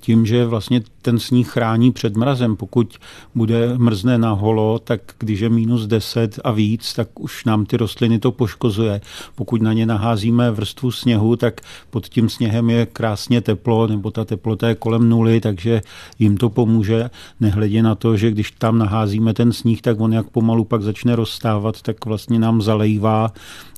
tím, 0.09 0.27
že 0.27 0.45
vlastně 0.45 0.81
ten 1.03 1.19
sníh 1.19 1.49
chrání 1.49 1.93
před 1.93 2.17
mrazem. 2.17 2.57
Pokud 2.57 2.97
bude 3.35 3.79
mrzne 3.79 4.19
na 4.19 4.33
holo, 4.33 4.79
tak 4.79 5.01
když 5.19 5.41
je 5.41 5.49
minus 5.49 5.87
10 5.87 6.41
a 6.45 6.51
víc, 6.51 6.93
tak 6.93 7.21
už 7.21 7.45
nám 7.45 7.67
ty 7.67 7.77
rostliny 7.77 8.19
to 8.19 8.33
poškozuje. 8.33 9.01
Pokud 9.35 9.63
na 9.63 9.73
ně 9.73 9.87
naházíme 9.87 10.51
vrstvu 10.51 10.91
sněhu, 10.91 11.37
tak 11.37 11.61
pod 11.91 12.09
tím 12.09 12.29
sněhem 12.29 12.71
je 12.71 12.87
krásně 12.87 13.41
teplo, 13.41 13.87
nebo 13.87 14.11
ta 14.11 14.25
teplota 14.25 14.69
je 14.69 14.75
kolem 14.75 15.09
nuly, 15.09 15.41
takže 15.41 15.83
jim 16.19 16.37
to 16.37 16.49
pomůže, 16.49 17.11
nehledě 17.41 17.83
na 17.83 17.95
to, 17.95 18.17
že 18.17 18.31
když 18.31 18.51
tam 18.51 18.79
naházíme 18.79 19.35
ten 19.35 19.53
sníh, 19.53 19.83
tak 19.83 20.01
on 20.01 20.13
jak 20.13 20.31
pomalu 20.31 20.65
pak 20.65 20.83
začne 20.83 21.17
rozstávat, 21.17 21.83
tak 21.83 22.05
vlastně 22.05 22.39
nám 22.39 22.63
zalejvá 22.63 23.33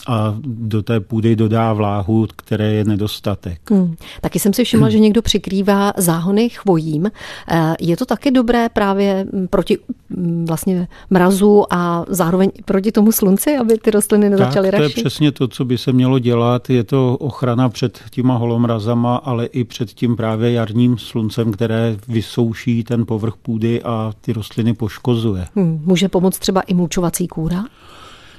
a 0.06 0.34
do 0.44 0.82
té 0.82 1.00
půdy 1.00 1.36
dodá 1.36 1.72
vláhu, 1.72 2.26
které 2.36 2.72
je 2.72 2.84
nedostatek. 2.84 3.70
Hmm. 3.70 3.94
Taky 4.20 4.38
jsem 4.38 4.52
si 4.52 4.64
všimla, 4.64 4.90
že 4.90 4.98
někdo 4.98 5.22
přikrývá 5.22 5.92
záhony 5.96 6.48
chvojím. 6.48 7.09
Ven. 7.10 7.70
Eh, 7.72 7.74
je 7.80 7.96
to 7.96 8.06
taky 8.06 8.30
dobré 8.30 8.68
právě 8.68 9.26
proti 9.50 9.78
mm, 10.08 10.44
vlastně 10.48 10.88
mrazu 11.10 11.64
a 11.70 12.04
zároveň 12.08 12.50
proti 12.64 12.92
tomu 12.92 13.12
slunci, 13.12 13.56
aby 13.56 13.78
ty 13.78 13.90
rostliny 13.90 14.30
nezačaly 14.30 14.70
tak, 14.70 14.78
to 14.78 14.82
je 14.82 14.88
přesně 14.88 15.32
to, 15.32 15.48
co 15.48 15.64
by 15.64 15.78
se 15.78 15.92
mělo 15.92 16.18
dělat. 16.18 16.70
Je 16.70 16.84
to 16.84 17.16
ochrana 17.16 17.68
před 17.68 18.00
těma 18.10 18.36
holomrazama, 18.36 19.16
ale 19.16 19.46
i 19.46 19.64
před 19.64 19.90
tím 19.90 20.16
právě 20.16 20.52
jarním 20.52 20.98
sluncem, 20.98 21.52
které 21.52 21.96
vysouší 22.08 22.84
ten 22.84 23.06
povrch 23.06 23.34
půdy 23.36 23.82
a 23.82 24.12
ty 24.20 24.32
rostliny 24.32 24.74
poškozuje. 24.74 25.46
Hmm, 25.56 25.82
může 25.84 26.08
pomoct 26.08 26.38
třeba 26.38 26.60
i 26.60 26.74
mulčovací 26.74 27.28
kůra? 27.28 27.64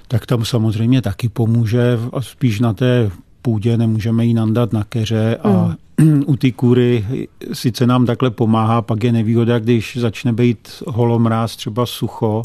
Tak 0.08 0.25
tam 0.25 0.46
samozřejmě 0.46 1.01
taky 1.01 1.30
pomůže, 1.30 2.00
a 2.13 2.22
spíš 2.22 2.60
na 2.60 2.74
té 2.74 3.12
půdě 3.42 3.78
nemůžeme 3.78 4.25
ji 4.25 4.34
nandat 4.34 4.74
na 4.74 4.84
keře 4.84 5.38
a 5.44 5.50
hmm. 5.50 5.75
u 6.25 6.36
té 6.36 6.51
kůry 6.51 7.05
sice 7.53 7.88
nám 7.88 8.05
takhle 8.05 8.31
pomáhá, 8.31 8.81
pak 8.81 9.03
je 9.03 9.12
nevýhoda, 9.12 9.60
když 9.60 9.98
začne 9.98 10.34
být 10.34 10.84
holomráz, 10.88 11.55
třeba 11.55 11.86
sucho, 11.86 12.43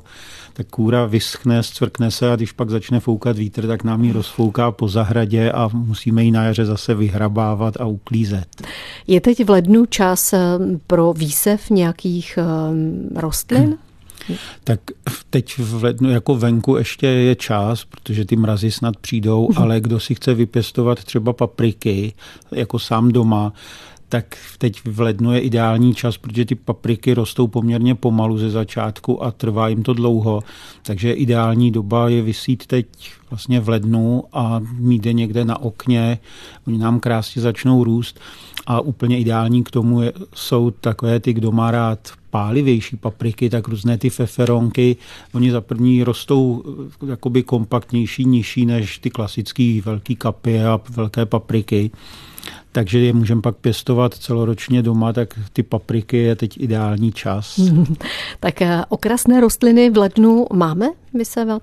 tak 0.53 0.67
kůra 0.67 1.07
vyschne, 1.07 1.63
zcvrkne 1.63 2.11
se 2.11 2.33
a 2.33 2.37
když 2.37 2.53
pak 2.53 2.71
začne 2.71 3.01
foukat 3.01 3.37
vítr, 3.37 3.67
tak 3.67 3.85
nám 3.85 4.05
ji 4.05 4.13
rozfouká 4.13 4.71
po 4.71 4.89
zahradě 4.89 5.53
a 5.53 5.69
musíme 5.73 6.25
ji 6.25 6.31
na 6.31 6.45
jaře 6.45 6.65
zase 6.65 6.95
vyhrabávat 6.95 7.81
a 7.81 7.85
uklízet. 7.85 8.63
Je 9.07 9.21
teď 9.21 9.45
v 9.45 9.51
lednu 9.51 9.87
čas 9.87 10.33
eh, 10.33 10.39
pro 10.87 11.13
výsev 11.13 11.71
nějakých 11.71 12.39
eh, 12.39 13.21
rostlin? 13.21 13.79
Tak 14.65 14.81
teď 15.31 15.59
v 15.59 15.85
lednu 15.85 16.11
jako 16.11 16.35
venku 16.35 16.77
ještě 16.77 17.07
je 17.07 17.35
čas, 17.35 17.85
protože 17.85 18.25
ty 18.25 18.37
mrazy 18.37 18.71
snad 18.71 18.97
přijdou, 18.97 19.49
mhm. 19.51 19.63
ale 19.63 19.81
kdo 19.81 20.01
si 20.01 20.15
chce 20.15 20.35
vypěstovat 20.35 21.05
třeba 21.05 21.33
papriky 21.33 22.13
jako 22.53 22.79
sám 22.79 23.13
doma, 23.13 23.53
tak 24.17 24.37
teď 24.59 24.81
v 24.85 25.01
lednu 25.01 25.33
je 25.33 25.41
ideální 25.41 25.95
čas, 25.95 26.17
protože 26.17 26.45
ty 26.45 26.55
papriky 26.55 27.15
rostou 27.15 27.47
poměrně 27.47 27.95
pomalu 27.95 28.39
ze 28.39 28.51
začátku 28.51 29.25
a 29.25 29.31
trvá 29.31 29.69
jim 29.69 29.83
to 29.83 29.93
dlouho. 29.93 30.43
Takže 30.83 31.13
ideální 31.13 31.71
doba 31.71 32.09
je 32.09 32.23
vysít 32.23 32.67
teď 32.67 32.87
vlastně 33.31 33.61
v 33.61 33.69
lednu 33.69 34.25
a 34.33 34.61
mít 34.79 35.07
je 35.07 35.13
někde 35.13 35.45
na 35.45 35.61
okně. 35.61 36.19
Oni 36.67 36.79
nám 36.79 37.01
krásně 37.01 37.43
začnou 37.43 37.85
růst 37.85 38.21
a 38.67 38.81
úplně 38.81 39.21
ideální 39.21 39.65
k 39.65 39.71
tomu 39.71 40.03
jsou 40.35 40.71
takové 40.71 41.21
ty, 41.21 41.33
kdo 41.33 41.53
má 41.53 41.71
rád 41.71 42.13
pálivější 42.31 42.97
papriky, 42.97 43.51
tak 43.51 43.69
různé 43.69 43.99
ty 43.99 44.11
feferonky, 44.11 44.97
oni 45.35 45.51
za 45.51 45.61
první 45.61 46.05
rostou 46.05 46.63
eh, 47.03 47.11
jakoby 47.11 47.43
kompaktnější, 47.43 48.25
nižší 48.25 48.67
než 48.67 48.99
ty 48.99 49.11
klasické 49.11 49.81
velké 49.85 50.15
kapy 50.15 50.65
a 50.65 50.81
velké 50.91 51.27
papriky 51.27 51.91
takže 52.73 52.99
je 52.99 53.13
můžeme 53.13 53.43
pak 53.43 53.57
pěstovat 53.57 54.15
celoročně 54.15 54.83
doma, 54.83 55.13
tak 55.13 55.35
ty 55.53 55.63
papriky 55.63 56.17
je 56.17 56.37
teď 56.37 56.61
ideální 56.61 57.13
čas. 57.13 57.61
tak 58.41 58.63
eh, 58.63 58.83
okrasné 58.89 59.41
rostliny 59.41 59.91
v 59.91 59.97
lednu 59.97 60.47
máme 60.53 60.87
vysévat? 61.15 61.63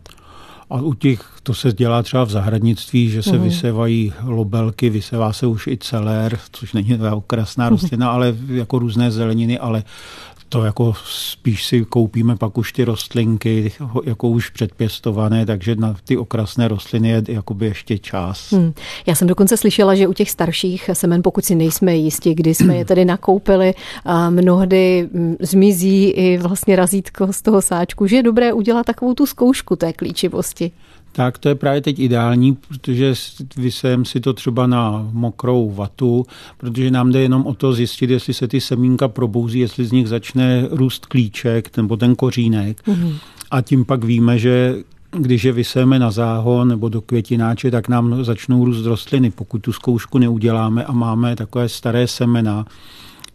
A 0.70 0.82
u 0.82 0.94
těch, 0.94 1.34
to 1.44 1.54
se 1.54 1.72
dělá 1.72 2.04
třeba 2.04 2.24
v 2.24 2.30
zahradnictví, 2.30 3.10
že 3.10 3.24
se 3.24 3.38
mm. 3.38 3.44
vysevají 3.44 4.14
lobelky, 4.24 4.90
vysevá 4.90 5.34
se 5.34 5.48
už 5.48 5.68
i 5.68 5.78
celér, 5.78 6.40
což 6.52 6.74
není 6.74 7.00
okrasná 7.14 7.70
rostlina, 7.76 8.12
ale 8.12 8.36
jako 8.48 8.80
různé 8.80 9.12
zeleniny, 9.12 9.60
ale 9.60 9.84
to 10.54 10.66
jako 10.66 10.94
spíš 11.06 11.66
si 11.66 11.86
koupíme 11.86 12.36
pak 12.36 12.58
už 12.58 12.74
ty 12.74 12.84
rostlinky, 12.84 13.72
jako 14.04 14.30
už 14.30 14.50
předpěstované, 14.50 15.46
takže 15.46 15.76
na 15.76 15.96
ty 16.04 16.18
okrasné 16.18 16.68
rostliny 16.68 17.10
je 17.10 17.24
jakoby 17.28 17.66
ještě 17.66 17.98
čas. 17.98 18.52
Hmm. 18.52 18.74
Já 19.06 19.16
jsem 19.16 19.28
dokonce 19.28 19.58
slyšela, 19.58 19.96
že 19.96 20.08
u 20.08 20.14
těch 20.14 20.32
starších 20.32 20.90
semen, 20.94 21.22
pokud 21.24 21.46
si 21.46 21.56
nejsme 21.56 21.96
jistí, 21.96 22.36
kdy 22.36 22.56
jsme 22.56 22.76
je 22.76 22.86
tedy 22.86 23.06
nakoupili, 23.06 23.74
a 24.06 24.30
mnohdy 24.30 25.10
mm, 25.14 25.36
zmizí 25.40 26.10
i 26.10 26.38
vlastně 26.38 26.76
razítko 26.76 27.34
z 27.34 27.42
toho 27.42 27.62
sáčku, 27.62 28.08
že 28.08 28.16
je 28.16 28.24
dobré 28.24 28.54
udělat 28.54 28.86
takovou 28.86 29.14
tu 29.14 29.26
zkoušku 29.26 29.76
té 29.76 29.94
klíčivosti. 29.94 30.72
Tak 31.16 31.38
to 31.38 31.50
je 31.50 31.56
právě 31.56 31.82
teď 31.82 32.00
ideální, 32.00 32.58
protože 32.68 33.14
vysejem 33.58 34.06
si 34.06 34.20
to 34.20 34.34
třeba 34.34 34.68
na 34.68 35.10
mokrou 35.12 35.72
vatu, 35.72 36.26
protože 36.58 36.92
nám 36.92 37.12
jde 37.12 37.22
jenom 37.22 37.46
o 37.46 37.54
to 37.54 37.74
zjistit, 37.74 38.10
jestli 38.10 38.34
se 38.34 38.48
ty 38.48 38.62
semínka 38.62 39.08
probouzí, 39.08 39.60
jestli 39.60 39.86
z 39.86 39.92
nich 39.92 40.08
začne 40.08 40.68
růst 40.72 41.06
klíček 41.06 41.78
nebo 41.78 41.98
ten 41.98 42.16
kořínek. 42.16 42.88
Mm-hmm. 42.88 43.16
A 43.52 43.62
tím 43.62 43.86
pak 43.86 44.04
víme, 44.04 44.40
že 44.40 44.76
když 45.12 45.44
je 45.44 45.52
vysejeme 45.52 46.00
na 46.00 46.12
záhon 46.12 46.68
nebo 46.68 46.90
do 46.90 47.02
květináče, 47.02 47.72
tak 47.72 47.88
nám 47.88 48.24
začnou 48.24 48.66
růst 48.66 48.86
rostliny. 48.86 49.32
Pokud 49.32 49.60
tu 49.60 49.74
zkoušku 49.74 50.18
neuděláme 50.18 50.84
a 50.84 50.92
máme 50.92 51.36
takové 51.36 51.70
staré 51.70 52.08
semena, 52.08 52.66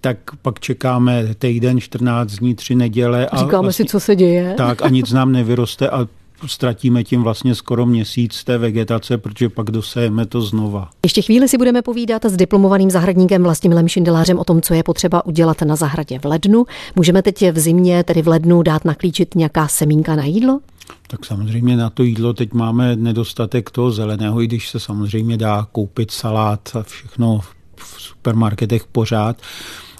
tak 0.01 0.19
pak 0.43 0.61
čekáme 0.61 1.35
týden, 1.35 1.81
14 1.81 2.33
dní, 2.33 2.55
tři 2.55 2.75
neděle. 2.75 3.27
A 3.27 3.37
Říkáme 3.37 3.63
vlastně, 3.63 3.85
si, 3.85 3.91
co 3.91 4.01
se 4.01 4.17
děje. 4.17 4.55
Tak 4.57 4.83
a 4.83 4.89
nic 4.89 5.13
nám 5.13 5.33
nevyroste 5.33 5.91
a 5.91 6.07
ztratíme 6.47 7.05
tím 7.05 7.23
vlastně 7.23 7.55
skoro 7.55 7.87
měsíc 7.87 8.45
té 8.45 8.59
vegetace, 8.59 9.19
protože 9.19 9.49
pak 9.49 9.71
dosejeme 9.71 10.27
to 10.27 10.43
znova. 10.43 10.91
Ještě 11.05 11.23
chvíli 11.23 11.49
si 11.49 11.59
budeme 11.59 11.83
povídat 11.83 12.25
s 12.25 12.37
diplomovaným 12.37 12.91
zahradníkem 12.91 13.43
Vlastimilem 13.43 13.89
Šindelářem 13.89 14.39
o 14.39 14.45
tom, 14.45 14.63
co 14.63 14.75
je 14.75 14.83
potřeba 14.83 15.27
udělat 15.27 15.63
na 15.63 15.77
zahradě 15.77 16.19
v 16.19 16.25
lednu. 16.25 16.65
Můžeme 16.97 17.23
teď 17.23 17.51
v 17.53 17.59
zimě, 17.59 18.05
tedy 18.05 18.23
v 18.23 18.29
lednu, 18.29 18.63
dát 18.63 18.85
naklíčit 18.85 19.35
nějaká 19.35 19.69
semínka 19.69 20.17
na 20.17 20.25
jídlo? 20.25 20.61
Tak 21.07 21.25
samozřejmě 21.25 21.77
na 21.77 21.91
to 21.91 22.03
jídlo 22.03 22.33
teď 22.33 22.53
máme 22.53 22.97
nedostatek 22.97 23.71
toho 23.71 23.91
zeleného, 23.91 24.43
i 24.43 24.47
když 24.47 24.69
se 24.69 24.81
samozřejmě 24.81 25.37
dá 25.37 25.67
koupit 25.73 26.11
salát 26.11 26.71
a 26.75 26.83
všechno 26.83 27.41
v 27.77 28.03
supermarketech 28.03 28.87
pořád 28.87 29.37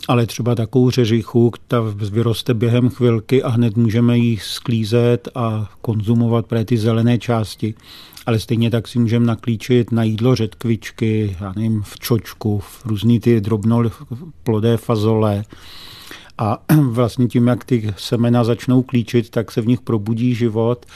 ale 0.09 0.27
třeba 0.27 0.55
takovou 0.55 0.91
řeřichu, 0.91 1.53
ta 1.69 1.81
vyroste 2.11 2.55
během 2.55 2.89
chvilky 2.89 3.43
a 3.43 3.49
hned 3.49 3.77
můžeme 3.77 4.19
ji 4.19 4.39
sklízet 4.39 5.29
a 5.35 5.71
konzumovat 5.81 6.47
právě 6.47 6.65
ty 6.65 6.79
zelené 6.79 7.19
části. 7.19 7.75
Ale 8.27 8.39
stejně 8.39 8.71
tak 8.71 8.89
si 8.89 8.99
můžeme 8.99 9.27
naklíčit 9.27 9.93
na 9.93 10.03
jídlo 10.03 10.35
řetkvičky, 10.35 11.37
já 11.41 11.53
nevím, 11.57 11.83
v 11.83 11.99
čočku, 11.99 12.59
v 12.59 12.87
různý 12.87 13.21
ty 13.21 13.41
drobnoplodé 13.41 14.77
fazole. 14.77 15.45
A 16.39 16.63
vlastně 16.83 17.27
tím, 17.27 17.47
jak 17.47 17.65
ty 17.65 17.95
semena 17.97 18.45
začnou 18.45 18.83
klíčit, 18.83 19.31
tak 19.31 19.53
se 19.53 19.61
v 19.61 19.67
nich 19.67 19.81
probudí 19.81 20.35
život 20.35 20.87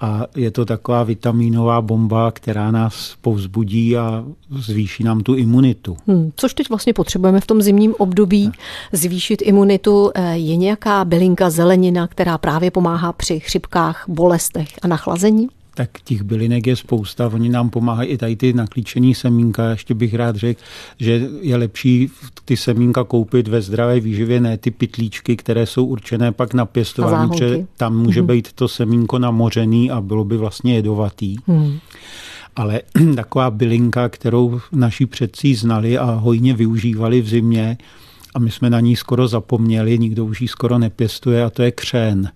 a 0.00 0.26
je 0.36 0.50
to 0.50 0.64
taková 0.64 1.02
vitamínová 1.02 1.80
bomba, 1.80 2.30
která 2.30 2.70
nás 2.70 3.16
povzbudí 3.20 3.96
a 3.96 4.24
zvýší 4.50 5.04
nám 5.04 5.20
tu 5.20 5.34
imunitu. 5.34 5.96
Hmm, 6.06 6.32
což 6.36 6.54
teď 6.54 6.68
vlastně 6.68 6.92
potřebujeme 6.92 7.40
v 7.40 7.46
tom 7.46 7.62
zimním 7.62 7.94
období 7.98 8.52
zvýšit 8.92 9.42
imunitu. 9.42 10.10
Eh, 10.14 10.36
je 10.36 10.56
nějaká 10.56 11.04
bylinka 11.04 11.50
zelenina, 11.50 12.06
která 12.06 12.38
právě 12.38 12.70
pomáhá 12.70 13.12
při 13.12 13.40
chřipkách, 13.40 14.04
bolestech 14.08 14.68
a 14.82 14.88
nachlazení? 14.88 15.48
Tak 15.74 15.90
těch 16.04 16.22
bylinek 16.22 16.66
je 16.66 16.76
spousta. 16.76 17.26
Oni 17.26 17.48
nám 17.48 17.70
pomáhají 17.70 18.08
i 18.08 18.18
tady 18.18 18.36
ty 18.36 18.52
naklíčení 18.52 19.14
semínka. 19.14 19.70
Ještě 19.70 19.94
bych 19.94 20.14
rád 20.14 20.36
řekl, 20.36 20.60
že 20.98 21.28
je 21.40 21.56
lepší 21.56 22.10
ty 22.44 22.56
semínka 22.56 23.04
koupit 23.04 23.48
ve 23.48 23.62
zdravé 23.62 24.00
výživě, 24.00 24.40
ne 24.40 24.58
ty 24.58 24.70
pitlíčky, 24.70 25.36
které 25.36 25.66
jsou 25.66 25.84
určené 25.84 26.32
pak 26.32 26.54
na 26.54 26.66
pěstování, 26.66 27.30
protože 27.30 27.66
tam 27.76 27.98
může 27.98 28.20
mm. 28.22 28.26
být 28.26 28.52
to 28.52 28.68
semínko 28.68 29.18
namořený 29.18 29.90
a 29.90 30.00
bylo 30.00 30.24
by 30.24 30.36
vlastně 30.36 30.74
jedovatý. 30.74 31.36
Mm. 31.46 31.78
Ale 32.56 32.82
taková 33.14 33.50
bylinka, 33.50 34.08
kterou 34.08 34.60
naši 34.72 35.06
předci 35.06 35.54
znali 35.54 35.98
a 35.98 36.04
hojně 36.04 36.54
využívali 36.54 37.20
v 37.20 37.28
zimě, 37.28 37.78
a 38.34 38.38
my 38.38 38.50
jsme 38.50 38.70
na 38.70 38.80
ní 38.80 38.96
skoro 38.96 39.28
zapomněli, 39.28 39.98
nikdo 39.98 40.24
už 40.24 40.40
ji 40.40 40.48
skoro 40.48 40.78
nepěstuje 40.78 41.44
a 41.44 41.50
to 41.50 41.62
je 41.62 41.70
křen. 41.70 42.30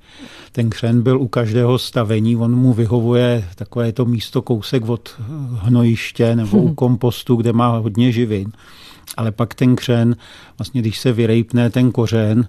Ten 0.53 0.71
křen 0.71 1.03
byl 1.03 1.21
u 1.21 1.29
každého 1.29 1.79
stavení, 1.79 2.37
on 2.37 2.55
mu 2.55 2.73
vyhovuje 2.73 3.45
takové 3.55 3.93
to 3.93 4.05
místo 4.05 4.43
kousek 4.43 4.89
od 4.89 5.15
hnojiště 5.53 6.37
nebo 6.37 6.59
u 6.59 6.67
hmm. 6.67 6.75
kompostu, 6.75 7.37
kde 7.37 7.53
má 7.53 7.69
hodně 7.69 8.13
živin. 8.13 8.53
Ale 9.17 9.33
pak 9.33 9.55
ten 9.55 9.77
křen, 9.77 10.17
vlastně 10.59 10.81
když 10.81 10.99
se 10.99 11.13
vyrejpne 11.13 11.71
ten 11.71 11.93
kořen, 11.93 12.49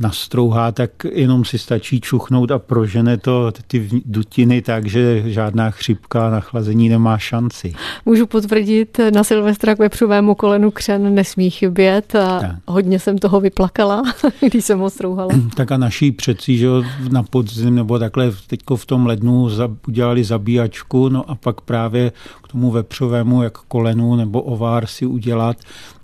nastrouhá, 0.00 0.72
tak 0.72 0.90
jenom 1.12 1.44
si 1.44 1.58
stačí 1.58 2.00
čuchnout 2.00 2.50
a 2.50 2.58
prožene 2.58 3.16
to 3.16 3.52
ty 3.66 3.88
dutiny 4.04 4.62
tak, 4.62 4.86
že 4.86 5.22
žádná 5.26 5.70
chřipka 5.70 6.30
na 6.30 6.40
chlazení 6.40 6.88
nemá 6.88 7.18
šanci. 7.18 7.74
Můžu 8.06 8.26
potvrdit, 8.26 9.00
na 9.14 9.24
Silvestra 9.24 9.74
k 9.74 9.78
vepřovému 9.78 10.34
kolenu 10.34 10.70
křen 10.70 11.14
nesmí 11.14 11.50
chybět 11.50 12.14
a 12.14 12.40
tak. 12.40 12.56
hodně 12.66 12.98
jsem 12.98 13.18
toho 13.18 13.40
vyplakala, 13.40 14.02
když 14.48 14.64
jsem 14.64 14.78
ho 14.78 14.90
strouhala. 14.90 15.28
Tak 15.54 15.72
a 15.72 15.76
naší 15.76 16.12
předci, 16.12 16.56
že 16.56 16.68
na 17.10 17.22
podzim 17.22 17.74
nebo 17.74 17.98
takhle 17.98 18.32
teďko 18.46 18.76
v 18.76 18.86
tom 18.86 19.06
lednu 19.06 19.48
udělali 19.88 20.24
zabíjačku, 20.24 21.08
no 21.08 21.30
a 21.30 21.34
pak 21.34 21.60
právě 21.60 22.12
k 22.44 22.48
tomu 22.48 22.70
vepřovému, 22.70 23.42
jak 23.42 23.58
kolenu 23.58 24.16
nebo 24.16 24.42
ovár 24.42 24.86
si 24.86 25.06
udělat, 25.06 25.56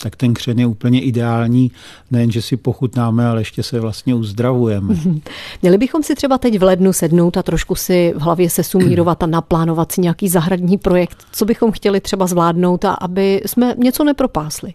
tak 0.03 0.17
ten 0.17 0.35
křen 0.35 0.59
je 0.59 0.67
úplně 0.67 1.01
ideální, 1.01 1.71
nejen, 2.11 2.31
že 2.31 2.43
si 2.43 2.57
pochutnáme, 2.57 3.27
ale 3.27 3.41
ještě 3.41 3.63
se 3.63 3.81
vlastně 3.85 4.15
uzdravujeme. 4.15 4.95
Měli 5.63 5.79
bychom 5.79 6.03
si 6.03 6.15
třeba 6.15 6.39
teď 6.39 6.59
v 6.59 6.63
lednu 6.63 6.93
sednout 6.93 7.37
a 7.37 7.43
trošku 7.43 7.75
si 7.75 8.15
v 8.17 8.21
hlavě 8.21 8.51
se 8.51 8.63
sumírovat 8.63 9.23
a 9.23 9.27
naplánovat 9.27 9.93
si 9.93 10.01
nějaký 10.01 10.29
zahradní 10.29 10.79
projekt, 10.79 11.27
co 11.33 11.45
bychom 11.45 11.73
chtěli 11.73 12.01
třeba 12.01 12.27
zvládnout 12.27 12.85
a 12.85 12.93
aby 12.93 13.43
jsme 13.47 13.75
něco 13.79 14.05
nepropásli. 14.05 14.75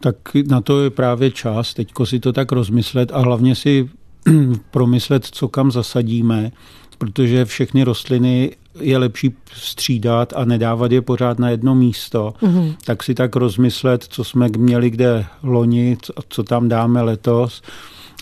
Tak 0.00 0.16
na 0.46 0.60
to 0.60 0.82
je 0.82 0.90
právě 0.90 1.30
čas, 1.30 1.74
teďko 1.74 2.06
si 2.06 2.20
to 2.20 2.32
tak 2.32 2.52
rozmyslet 2.52 3.12
a 3.12 3.18
hlavně 3.18 3.54
si 3.54 3.88
promyslet, 4.70 5.24
co 5.24 5.48
kam 5.48 5.70
zasadíme, 5.70 6.50
protože 6.98 7.44
všechny 7.44 7.84
rostliny 7.84 8.56
je 8.80 8.98
lepší 8.98 9.34
střídat 9.52 10.32
a 10.36 10.44
nedávat 10.44 10.92
je 10.92 11.02
pořád 11.02 11.38
na 11.38 11.50
jedno 11.50 11.74
místo, 11.74 12.34
mm-hmm. 12.42 12.74
tak 12.84 13.02
si 13.02 13.14
tak 13.14 13.36
rozmyslet, 13.36 14.04
co 14.04 14.24
jsme 14.24 14.48
měli 14.56 14.90
kde 14.90 15.26
loni, 15.42 15.96
co, 16.02 16.12
co 16.28 16.42
tam 16.42 16.68
dáme 16.68 17.02
letos 17.02 17.62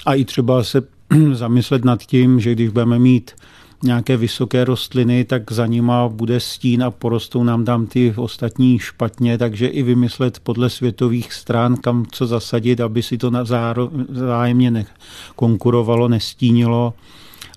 a 0.05 0.15
i 0.15 0.25
třeba 0.25 0.65
se 0.65 0.83
zamyslet 1.33 1.85
nad 1.85 2.03
tím, 2.03 2.41
že 2.41 2.53
když 2.53 2.69
budeme 2.69 2.99
mít 2.99 3.31
nějaké 3.83 4.17
vysoké 4.17 4.65
rostliny, 4.65 5.25
tak 5.25 5.53
za 5.53 5.67
nima 5.67 6.09
bude 6.09 6.41
stín 6.41 6.83
a 6.83 6.91
porostou 6.91 7.45
nám 7.45 7.65
tam 7.65 7.87
ty 7.87 8.15
ostatní 8.17 8.79
špatně, 8.79 9.39
takže 9.39 9.67
i 9.67 9.83
vymyslet 9.83 10.41
podle 10.41 10.71
světových 10.71 11.33
stran, 11.33 11.77
kam 11.77 12.07
co 12.13 12.27
zasadit, 12.27 12.81
aby 12.81 13.03
si 13.03 13.19
to 13.19 13.31
zájemně 14.09 14.87
konkurovalo, 15.37 16.09
nestínilo 16.09 16.95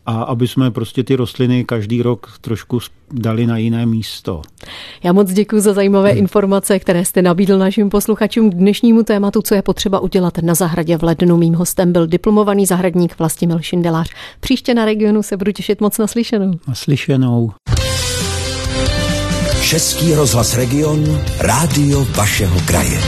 a 0.07 0.23
aby 0.23 0.47
jsme 0.47 0.71
prostě 0.71 1.03
ty 1.03 1.15
rostliny 1.15 1.65
každý 1.65 2.01
rok 2.01 2.37
trošku 2.41 2.79
dali 3.11 3.47
na 3.47 3.57
jiné 3.57 3.85
místo. 3.85 4.41
Já 5.03 5.13
moc 5.13 5.31
děkuji 5.31 5.61
za 5.61 5.73
zajímavé 5.73 6.09
hmm. 6.09 6.17
informace, 6.17 6.79
které 6.79 7.05
jste 7.05 7.21
nabídl 7.21 7.57
našim 7.57 7.89
posluchačům 7.89 8.49
k 8.51 8.53
dnešnímu 8.53 9.03
tématu, 9.03 9.41
co 9.41 9.55
je 9.55 9.61
potřeba 9.61 9.99
udělat 9.99 10.37
na 10.37 10.55
zahradě 10.55 10.97
v 10.97 11.03
lednu. 11.03 11.37
Mým 11.37 11.53
hostem 11.53 11.91
byl 11.91 12.07
diplomovaný 12.07 12.65
zahradník 12.65 13.19
Vlastimil 13.19 13.59
Šindelář. 13.59 14.09
Příště 14.39 14.73
na 14.73 14.85
regionu 14.85 15.23
se 15.23 15.37
budu 15.37 15.51
těšit 15.51 15.81
moc 15.81 15.97
naslyšenou. 15.97 16.51
Naslyšenou. 16.67 17.51
Český 19.61 20.13
rozhlas 20.13 20.55
Region, 20.55 21.21
rádio 21.39 22.05
vašeho 22.05 22.59
kraje. 22.65 22.99